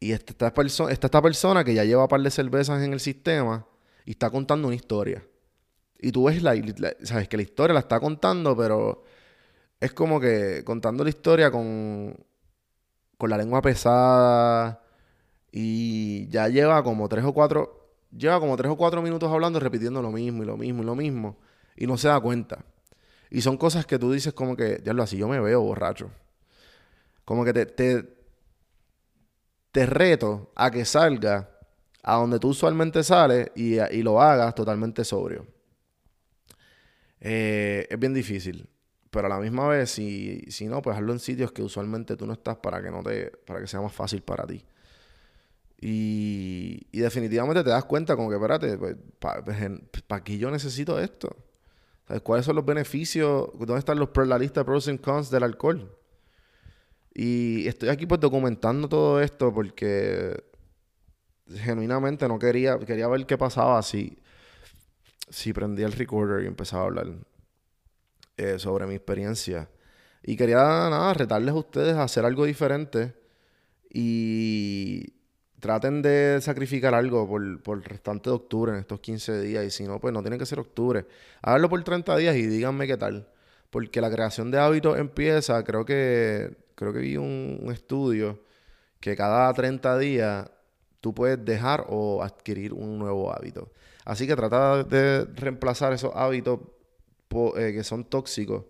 y 0.00 0.12
está, 0.12 0.32
esta, 0.32 0.52
persona, 0.52 0.92
está 0.92 1.06
esta 1.06 1.22
persona 1.22 1.64
que 1.64 1.72
ya 1.72 1.84
lleva 1.84 2.02
un 2.02 2.08
par 2.08 2.20
de 2.20 2.30
cervezas 2.30 2.82
en 2.82 2.92
el 2.92 3.00
sistema 3.00 3.66
y 4.04 4.10
está 4.10 4.28
contando 4.28 4.68
una 4.68 4.76
historia. 4.76 5.26
Y 5.98 6.12
tú 6.12 6.24
ves 6.24 6.42
la, 6.42 6.54
sabes 7.04 7.26
que 7.28 7.38
la 7.38 7.42
historia 7.42 7.72
la 7.72 7.80
está 7.80 7.98
contando, 8.00 8.54
pero 8.54 9.02
es 9.80 9.94
como 9.94 10.20
que 10.20 10.62
contando 10.64 11.04
la 11.04 11.10
historia 11.10 11.50
con, 11.50 12.14
con 13.16 13.30
la 13.30 13.38
lengua 13.38 13.62
pesada 13.62 14.82
y 15.50 16.28
ya 16.28 16.48
lleva 16.48 16.82
como 16.82 17.08
tres 17.08 17.24
o 17.24 17.32
cuatro, 17.32 17.94
lleva 18.10 18.40
como 18.40 18.58
tres 18.58 18.70
o 18.70 18.76
cuatro 18.76 19.00
minutos 19.00 19.32
hablando 19.32 19.58
repitiendo 19.58 20.02
lo 20.02 20.12
mismo 20.12 20.42
y 20.42 20.46
lo 20.46 20.58
mismo 20.58 20.82
y 20.82 20.86
lo 20.86 20.94
mismo 20.94 21.38
y 21.76 21.86
no 21.86 21.96
se 21.96 22.08
da 22.08 22.20
cuenta. 22.20 22.62
Y 23.34 23.42
son 23.42 23.56
cosas 23.56 23.84
que 23.84 23.98
tú 23.98 24.12
dices 24.12 24.32
como 24.32 24.56
que, 24.56 24.80
ya 24.84 24.92
lo 24.92 25.02
así 25.02 25.16
yo 25.16 25.26
me 25.26 25.40
veo 25.40 25.60
borracho. 25.60 26.08
Como 27.24 27.44
que 27.44 27.52
te, 27.52 27.66
te, 29.72 29.86
reto 29.86 30.52
a 30.54 30.70
que 30.70 30.84
salga 30.84 31.50
a 32.04 32.14
donde 32.14 32.38
tú 32.38 32.50
usualmente 32.50 33.02
sales 33.02 33.50
y, 33.56 34.02
lo 34.04 34.22
hagas 34.22 34.54
totalmente 34.54 35.04
sobrio. 35.04 35.48
Eh, 37.18 37.88
es 37.90 37.98
bien 37.98 38.14
difícil. 38.14 38.68
Pero 39.10 39.26
a 39.26 39.30
la 39.30 39.40
misma 39.40 39.66
vez, 39.66 39.90
si, 39.90 40.44
si 40.48 40.68
no, 40.68 40.80
pues 40.80 40.96
hazlo 40.96 41.12
en 41.12 41.18
sitios 41.18 41.50
que 41.50 41.62
usualmente 41.62 42.16
tú 42.16 42.28
no 42.28 42.34
estás 42.34 42.58
para 42.58 42.80
que 42.80 42.92
no 42.92 43.02
te, 43.02 43.32
para 43.46 43.60
que 43.60 43.66
sea 43.66 43.80
más 43.80 43.92
fácil 43.92 44.22
para 44.22 44.46
ti. 44.46 44.64
Y, 45.80 46.86
y 46.92 47.00
definitivamente 47.00 47.64
te 47.64 47.70
das 47.70 47.84
cuenta 47.84 48.14
como 48.14 48.28
que, 48.28 48.36
espérate, 48.36 48.78
pues, 48.78 48.94
¿para 49.18 49.42
pa, 50.06 50.22
qué 50.22 50.38
yo 50.38 50.52
necesito 50.52 51.00
esto? 51.00 51.43
¿Cuáles 52.22 52.44
son 52.46 52.56
los 52.56 52.64
beneficios? 52.64 53.48
¿Dónde 53.54 53.78
están 53.78 53.98
los, 53.98 54.10
la 54.26 54.38
lista 54.38 54.60
de 54.60 54.64
pros 54.64 54.88
y 54.88 54.98
cons 54.98 55.30
del 55.30 55.42
alcohol? 55.42 55.90
Y 57.14 57.66
estoy 57.66 57.88
aquí 57.88 58.06
pues 58.06 58.20
documentando 58.20 58.88
todo 58.88 59.20
esto 59.20 59.54
porque 59.54 60.44
genuinamente 61.48 62.26
no 62.28 62.38
quería, 62.38 62.78
quería 62.78 63.08
ver 63.08 63.24
qué 63.24 63.38
pasaba 63.38 63.82
si, 63.82 64.18
si 65.30 65.52
prendía 65.52 65.86
el 65.86 65.92
recorder 65.92 66.44
y 66.44 66.46
empezaba 66.46 66.82
a 66.82 66.86
hablar 66.86 67.06
eh, 68.36 68.58
sobre 68.58 68.86
mi 68.86 68.94
experiencia. 68.94 69.70
Y 70.22 70.36
quería 70.36 70.56
nada, 70.56 71.14
retarles 71.14 71.54
a 71.54 71.58
ustedes 71.58 71.94
a 71.94 72.02
hacer 72.02 72.24
algo 72.24 72.44
diferente 72.44 73.14
y 73.90 75.14
traten 75.64 76.02
de 76.02 76.40
sacrificar 76.42 76.94
algo 76.94 77.26
por, 77.26 77.62
por 77.62 77.78
el 77.78 77.84
restante 77.84 78.28
de 78.28 78.36
octubre 78.36 78.70
en 78.70 78.80
estos 78.80 79.00
15 79.00 79.40
días. 79.40 79.64
Y 79.64 79.70
si 79.70 79.84
no, 79.84 79.98
pues 79.98 80.12
no 80.12 80.20
tiene 80.20 80.36
que 80.36 80.44
ser 80.44 80.58
octubre. 80.58 81.06
Háganlo 81.40 81.70
por 81.70 81.82
30 81.82 82.18
días 82.18 82.36
y 82.36 82.46
díganme 82.46 82.86
qué 82.86 82.98
tal. 82.98 83.26
Porque 83.70 84.02
la 84.02 84.10
creación 84.10 84.50
de 84.50 84.58
hábitos 84.58 84.98
empieza, 84.98 85.64
creo 85.64 85.86
que, 85.86 86.54
creo 86.74 86.92
que 86.92 86.98
vi 86.98 87.16
un, 87.16 87.66
estudio 87.72 88.42
que 89.00 89.16
cada 89.16 89.50
30 89.54 89.96
días 89.96 90.50
tú 91.00 91.14
puedes 91.14 91.42
dejar 91.42 91.86
o 91.88 92.22
adquirir 92.22 92.74
un 92.74 92.98
nuevo 92.98 93.32
hábito. 93.32 93.72
Así 94.04 94.26
que 94.26 94.36
trata 94.36 94.84
de 94.84 95.24
reemplazar 95.24 95.94
esos 95.94 96.12
hábitos 96.14 96.60
eh, 97.56 97.72
que 97.72 97.84
son 97.84 98.04
tóxicos 98.04 98.64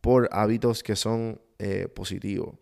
por 0.00 0.28
hábitos 0.32 0.82
que 0.82 0.96
son 0.96 1.40
eh, 1.60 1.86
positivos. 1.86 2.56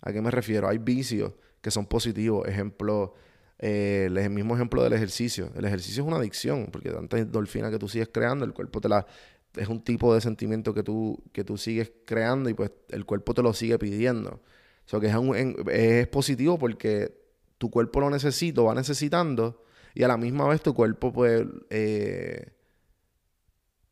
¿A 0.00 0.12
qué 0.12 0.22
me 0.22 0.30
refiero? 0.30 0.68
Hay 0.68 0.78
vicios 0.78 1.32
que 1.66 1.72
son 1.72 1.84
positivos. 1.84 2.46
Ejemplo, 2.46 3.14
eh, 3.58 4.04
el 4.08 4.30
mismo 4.30 4.54
ejemplo 4.54 4.84
del 4.84 4.92
ejercicio. 4.92 5.50
El 5.56 5.64
ejercicio 5.64 6.04
es 6.04 6.06
una 6.06 6.18
adicción, 6.18 6.68
porque 6.70 6.90
tanta 6.90 7.18
endorfina 7.18 7.72
que 7.72 7.78
tú 7.80 7.88
sigues 7.88 8.08
creando, 8.12 8.44
el 8.44 8.52
cuerpo 8.52 8.80
te 8.80 8.88
la... 8.88 9.04
Es 9.56 9.66
un 9.66 9.82
tipo 9.82 10.14
de 10.14 10.20
sentimiento 10.20 10.72
que 10.72 10.84
tú, 10.84 11.20
que 11.32 11.42
tú 11.42 11.58
sigues 11.58 11.90
creando 12.04 12.48
y 12.48 12.54
pues 12.54 12.70
el 12.90 13.04
cuerpo 13.04 13.34
te 13.34 13.42
lo 13.42 13.52
sigue 13.52 13.80
pidiendo. 13.80 14.30
O 14.30 14.88
sea, 14.88 15.00
que 15.00 15.08
es, 15.08 15.14
es 15.72 16.06
positivo 16.06 16.56
porque 16.56 17.12
tu 17.58 17.68
cuerpo 17.68 17.98
lo 17.98 18.10
necesita, 18.10 18.62
va 18.62 18.72
necesitando 18.72 19.64
y 19.92 20.04
a 20.04 20.08
la 20.08 20.16
misma 20.16 20.46
vez 20.46 20.62
tu 20.62 20.72
cuerpo 20.72 21.12
pues 21.12 21.44
eh, 21.70 22.52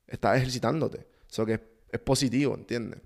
está 0.06 0.36
ejercitándote. 0.36 0.98
O 0.98 1.32
sea, 1.34 1.44
que 1.44 1.54
es, 1.54 1.60
es 1.90 1.98
positivo, 1.98 2.54
¿entiendes? 2.54 3.00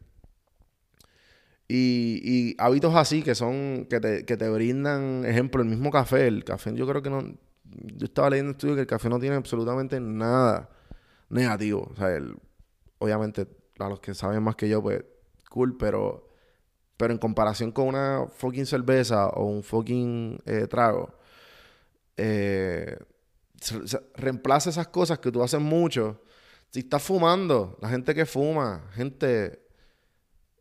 Y, 1.70 2.54
hábitos 2.58 2.94
así 2.94 3.22
que 3.22 3.34
son, 3.34 3.86
que 3.90 4.00
te, 4.00 4.24
que 4.24 4.36
te 4.38 4.48
brindan, 4.48 5.24
ejemplo, 5.26 5.62
el 5.62 5.68
mismo 5.68 5.90
café. 5.90 6.26
El 6.26 6.44
café, 6.44 6.74
yo 6.74 6.86
creo 6.86 7.02
que 7.02 7.10
no. 7.10 7.22
Yo 7.64 8.06
estaba 8.06 8.30
leyendo 8.30 8.50
un 8.50 8.56
estudio 8.56 8.74
que 8.74 8.80
el 8.82 8.86
café 8.86 9.10
no 9.10 9.20
tiene 9.20 9.36
absolutamente 9.36 10.00
nada 10.00 10.70
negativo. 11.28 11.90
O 11.92 11.96
sea, 11.96 12.16
el, 12.16 12.34
obviamente, 12.98 13.46
a 13.78 13.88
los 13.88 14.00
que 14.00 14.14
saben 14.14 14.42
más 14.42 14.56
que 14.56 14.68
yo, 14.68 14.82
pues, 14.82 15.04
cool, 15.50 15.76
pero. 15.76 16.26
Pero 16.96 17.12
en 17.12 17.18
comparación 17.18 17.70
con 17.70 17.86
una 17.86 18.26
fucking 18.26 18.66
cerveza 18.66 19.28
o 19.28 19.44
un 19.44 19.62
fucking 19.62 20.40
eh, 20.46 20.66
trago, 20.68 21.14
eh, 22.16 22.98
reemplaza 24.16 24.70
esas 24.70 24.88
cosas 24.88 25.20
que 25.20 25.30
tú 25.30 25.40
haces 25.40 25.60
mucho. 25.60 26.20
Si 26.70 26.80
estás 26.80 27.02
fumando, 27.02 27.78
la 27.80 27.88
gente 27.88 28.16
que 28.16 28.26
fuma, 28.26 28.90
gente 28.94 29.67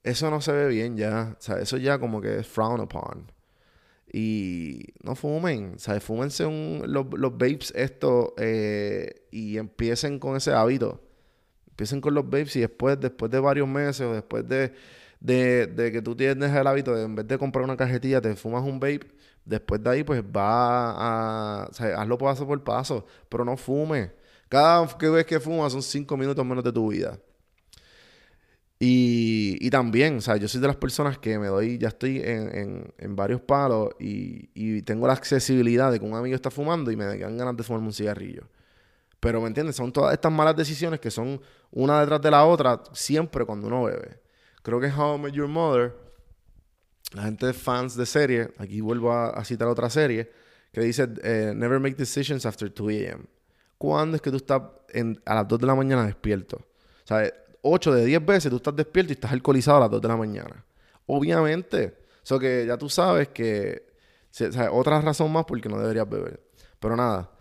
eso 0.07 0.31
no 0.31 0.41
se 0.41 0.51
ve 0.51 0.67
bien 0.67 0.97
ya. 0.97 1.35
O 1.37 1.41
sea, 1.41 1.59
eso 1.59 1.77
ya 1.77 1.99
como 1.99 2.21
que 2.21 2.39
es 2.39 2.47
frowned 2.47 2.83
upon. 2.83 3.31
Y 4.11 4.85
no 5.03 5.15
fumen, 5.15 5.73
o 5.75 5.79
sea, 5.79 5.99
fúmense 5.99 6.45
los, 6.45 7.05
los 7.11 7.31
vapes 7.33 7.73
esto 7.75 8.33
eh, 8.37 9.27
y 9.31 9.57
empiecen 9.57 10.17
con 10.19 10.37
ese 10.37 10.53
hábito. 10.53 11.01
Empiecen 11.69 11.99
con 12.01 12.13
los 12.13 12.25
vapes 12.25 12.55
y 12.55 12.61
después, 12.61 12.99
después 12.99 13.29
de 13.31 13.39
varios 13.39 13.67
meses 13.67 14.01
o 14.01 14.13
después 14.13 14.47
de, 14.47 14.73
de, 15.19 15.91
que 15.91 16.01
tú 16.01 16.15
tienes 16.15 16.53
el 16.53 16.65
hábito 16.67 16.95
de 16.95 17.03
en 17.03 17.15
vez 17.15 17.27
de 17.27 17.37
comprar 17.37 17.65
una 17.65 17.75
cajetilla, 17.75 18.21
te 18.21 18.35
fumas 18.35 18.63
un 18.63 18.79
vape, 18.79 19.07
después 19.43 19.83
de 19.83 19.89
ahí 19.89 20.03
pues 20.03 20.23
va 20.23 21.63
a... 21.63 21.67
O 21.69 21.73
sea, 21.73 22.01
hazlo 22.01 22.17
paso 22.17 22.47
por 22.47 22.63
paso, 22.63 23.05
pero 23.29 23.43
no 23.43 23.57
fume. 23.57 24.11
Cada 24.49 24.85
vez 24.85 25.25
que 25.25 25.39
fumas 25.39 25.73
son 25.73 25.83
cinco 25.83 26.15
minutos 26.15 26.45
menos 26.45 26.63
de 26.63 26.71
tu 26.71 26.89
vida. 26.89 27.19
Y, 28.79 29.57
y, 29.59 29.69
también, 29.71 30.17
o 30.17 30.21
sea, 30.21 30.37
yo 30.37 30.47
soy 30.47 30.61
de 30.61 30.67
las 30.67 30.75
personas 30.75 31.17
que 31.17 31.39
me 31.39 31.47
doy, 31.47 31.79
ya 31.79 31.87
estoy 31.87 32.21
en, 32.23 32.93
en, 32.97 33.15
varios 33.15 33.41
palos 33.41 33.89
y, 33.99 34.49
y, 34.53 34.83
tengo 34.83 35.07
la 35.07 35.13
accesibilidad 35.13 35.91
de 35.91 35.99
que 35.99 36.05
un 36.05 36.13
amigo 36.13 36.35
está 36.35 36.51
fumando 36.51 36.91
y 36.91 36.95
me 36.95 37.05
dan 37.05 37.37
ganas 37.37 37.57
de 37.57 37.63
fumarme 37.63 37.87
un 37.87 37.93
cigarrillo. 37.93 38.43
Pero, 39.19 39.41
¿me 39.41 39.47
entiendes? 39.47 39.75
Son 39.75 39.91
todas 39.91 40.13
estas 40.13 40.31
malas 40.31 40.55
decisiones 40.55 40.99
que 40.99 41.09
son 41.09 41.41
una 41.71 42.01
detrás 42.01 42.21
de 42.21 42.29
la 42.29 42.45
otra 42.45 42.83
siempre 42.93 43.45
cuando 43.45 43.67
uno 43.67 43.85
bebe. 43.85 44.19
Creo 44.61 44.79
que 44.79 44.91
How 44.91 45.15
I 45.15 45.21
Met 45.21 45.33
Your 45.33 45.47
Mother, 45.47 45.95
la 47.13 47.23
gente 47.23 47.47
de 47.47 47.53
fans 47.53 47.95
de 47.95 48.05
serie, 48.05 48.51
aquí 48.59 48.79
vuelvo 48.79 49.11
a, 49.11 49.43
citar 49.43 49.67
otra 49.67 49.89
serie, 49.89 50.29
que 50.71 50.81
dice, 50.81 51.07
eh, 51.23 51.53
never 51.55 51.79
make 51.79 51.95
decisions 51.95 52.45
after 52.45 52.71
2 52.71 52.89
a.m. 52.89 53.23
¿Cuándo 53.77 54.17
es 54.17 54.21
que 54.21 54.29
tú 54.29 54.37
estás 54.37 54.61
a 55.25 55.35
las 55.35 55.47
2 55.47 55.59
de 55.59 55.65
la 55.65 55.73
mañana 55.73 56.05
despierto? 56.05 56.57
O 56.57 57.07
sea, 57.07 57.31
8 57.69 57.93
de 57.93 58.05
10 58.05 58.25
veces 58.25 58.49
tú 58.49 58.57
estás 58.57 58.75
despierto 58.75 59.11
y 59.11 59.15
estás 59.15 59.31
alcoholizado 59.31 59.77
a 59.77 59.81
las 59.81 59.91
2 59.91 60.01
de 60.01 60.07
la 60.07 60.17
mañana. 60.17 60.65
Obviamente. 61.05 61.97
Eso 62.23 62.37
que 62.39 62.65
ya 62.65 62.77
tú 62.77 62.89
sabes 62.89 63.29
que... 63.29 63.87
otra 64.71 65.01
razón 65.01 65.31
más 65.31 65.45
porque 65.45 65.69
no 65.69 65.79
deberías 65.79 66.09
beber. 66.09 66.41
Pero 66.79 66.95
nada. 66.95 67.31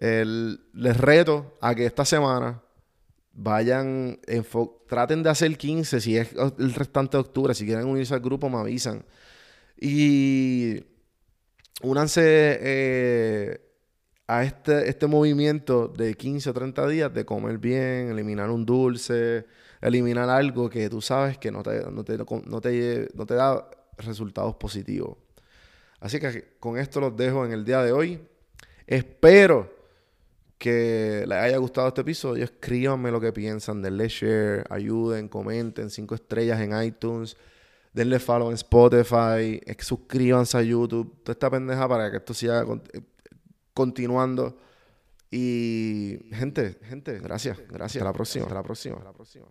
les 0.00 0.96
reto 0.96 1.58
a 1.60 1.74
que 1.74 1.86
esta 1.86 2.04
semana 2.04 2.62
vayan, 3.34 4.18
traten 4.88 5.22
de 5.22 5.30
hacer 5.30 5.56
15, 5.56 6.00
si 6.00 6.16
es 6.16 6.30
el 6.58 6.74
restante 6.74 7.16
de 7.16 7.22
octubre, 7.22 7.54
si 7.54 7.64
quieren 7.64 7.86
unirse 7.86 8.14
al 8.14 8.20
grupo 8.20 8.48
me 8.48 8.58
avisan. 8.58 9.04
Y 9.80 10.84
únanse 11.82 12.58
eh, 12.60 13.71
a 14.26 14.44
este, 14.44 14.88
este 14.88 15.06
movimiento 15.06 15.88
de 15.88 16.14
15 16.14 16.50
o 16.50 16.52
30 16.52 16.88
días 16.88 17.12
de 17.12 17.24
comer 17.24 17.58
bien, 17.58 18.10
eliminar 18.10 18.50
un 18.50 18.64
dulce, 18.64 19.46
eliminar 19.80 20.28
algo 20.28 20.70
que 20.70 20.88
tú 20.88 21.00
sabes 21.00 21.38
que 21.38 21.50
no 21.50 21.62
te, 21.62 21.82
no 21.90 22.04
te, 22.04 22.16
no 22.16 22.60
te, 22.60 23.08
no 23.14 23.26
te 23.26 23.34
da 23.34 23.68
resultados 23.98 24.54
positivos. 24.56 25.18
Así 26.00 26.18
que 26.18 26.56
con 26.58 26.78
esto 26.78 27.00
los 27.00 27.16
dejo 27.16 27.44
en 27.44 27.52
el 27.52 27.64
día 27.64 27.82
de 27.82 27.92
hoy. 27.92 28.20
Espero 28.86 29.72
que 30.58 31.24
les 31.26 31.38
haya 31.38 31.56
gustado 31.58 31.88
este 31.88 32.02
episodio. 32.02 32.44
Escríbanme 32.44 33.10
lo 33.10 33.20
que 33.20 33.32
piensan, 33.32 33.82
denle 33.82 34.08
share, 34.08 34.64
ayuden, 34.70 35.28
comenten, 35.28 35.90
cinco 35.90 36.14
estrellas 36.14 36.60
en 36.60 36.80
iTunes, 36.82 37.36
denle 37.92 38.18
follow 38.20 38.48
en 38.48 38.54
Spotify, 38.54 39.60
suscríbanse 39.78 40.58
a 40.58 40.62
YouTube, 40.62 41.22
toda 41.22 41.32
esta 41.32 41.50
pendeja 41.50 41.88
para 41.88 42.10
que 42.10 42.18
esto 42.18 42.32
siga 42.32 42.64
continuando. 43.74 44.58
Y 45.30 46.18
gente, 46.32 46.78
gente, 46.82 47.18
gracias, 47.18 47.58
gracias. 47.68 48.02
Hasta 48.02 48.04
la 48.04 48.12
próxima, 48.12 48.44
hasta 48.44 48.54
la 48.54 48.62
próxima, 48.62 48.96
hasta 48.96 49.08
la 49.08 49.14
próxima. 49.14 49.46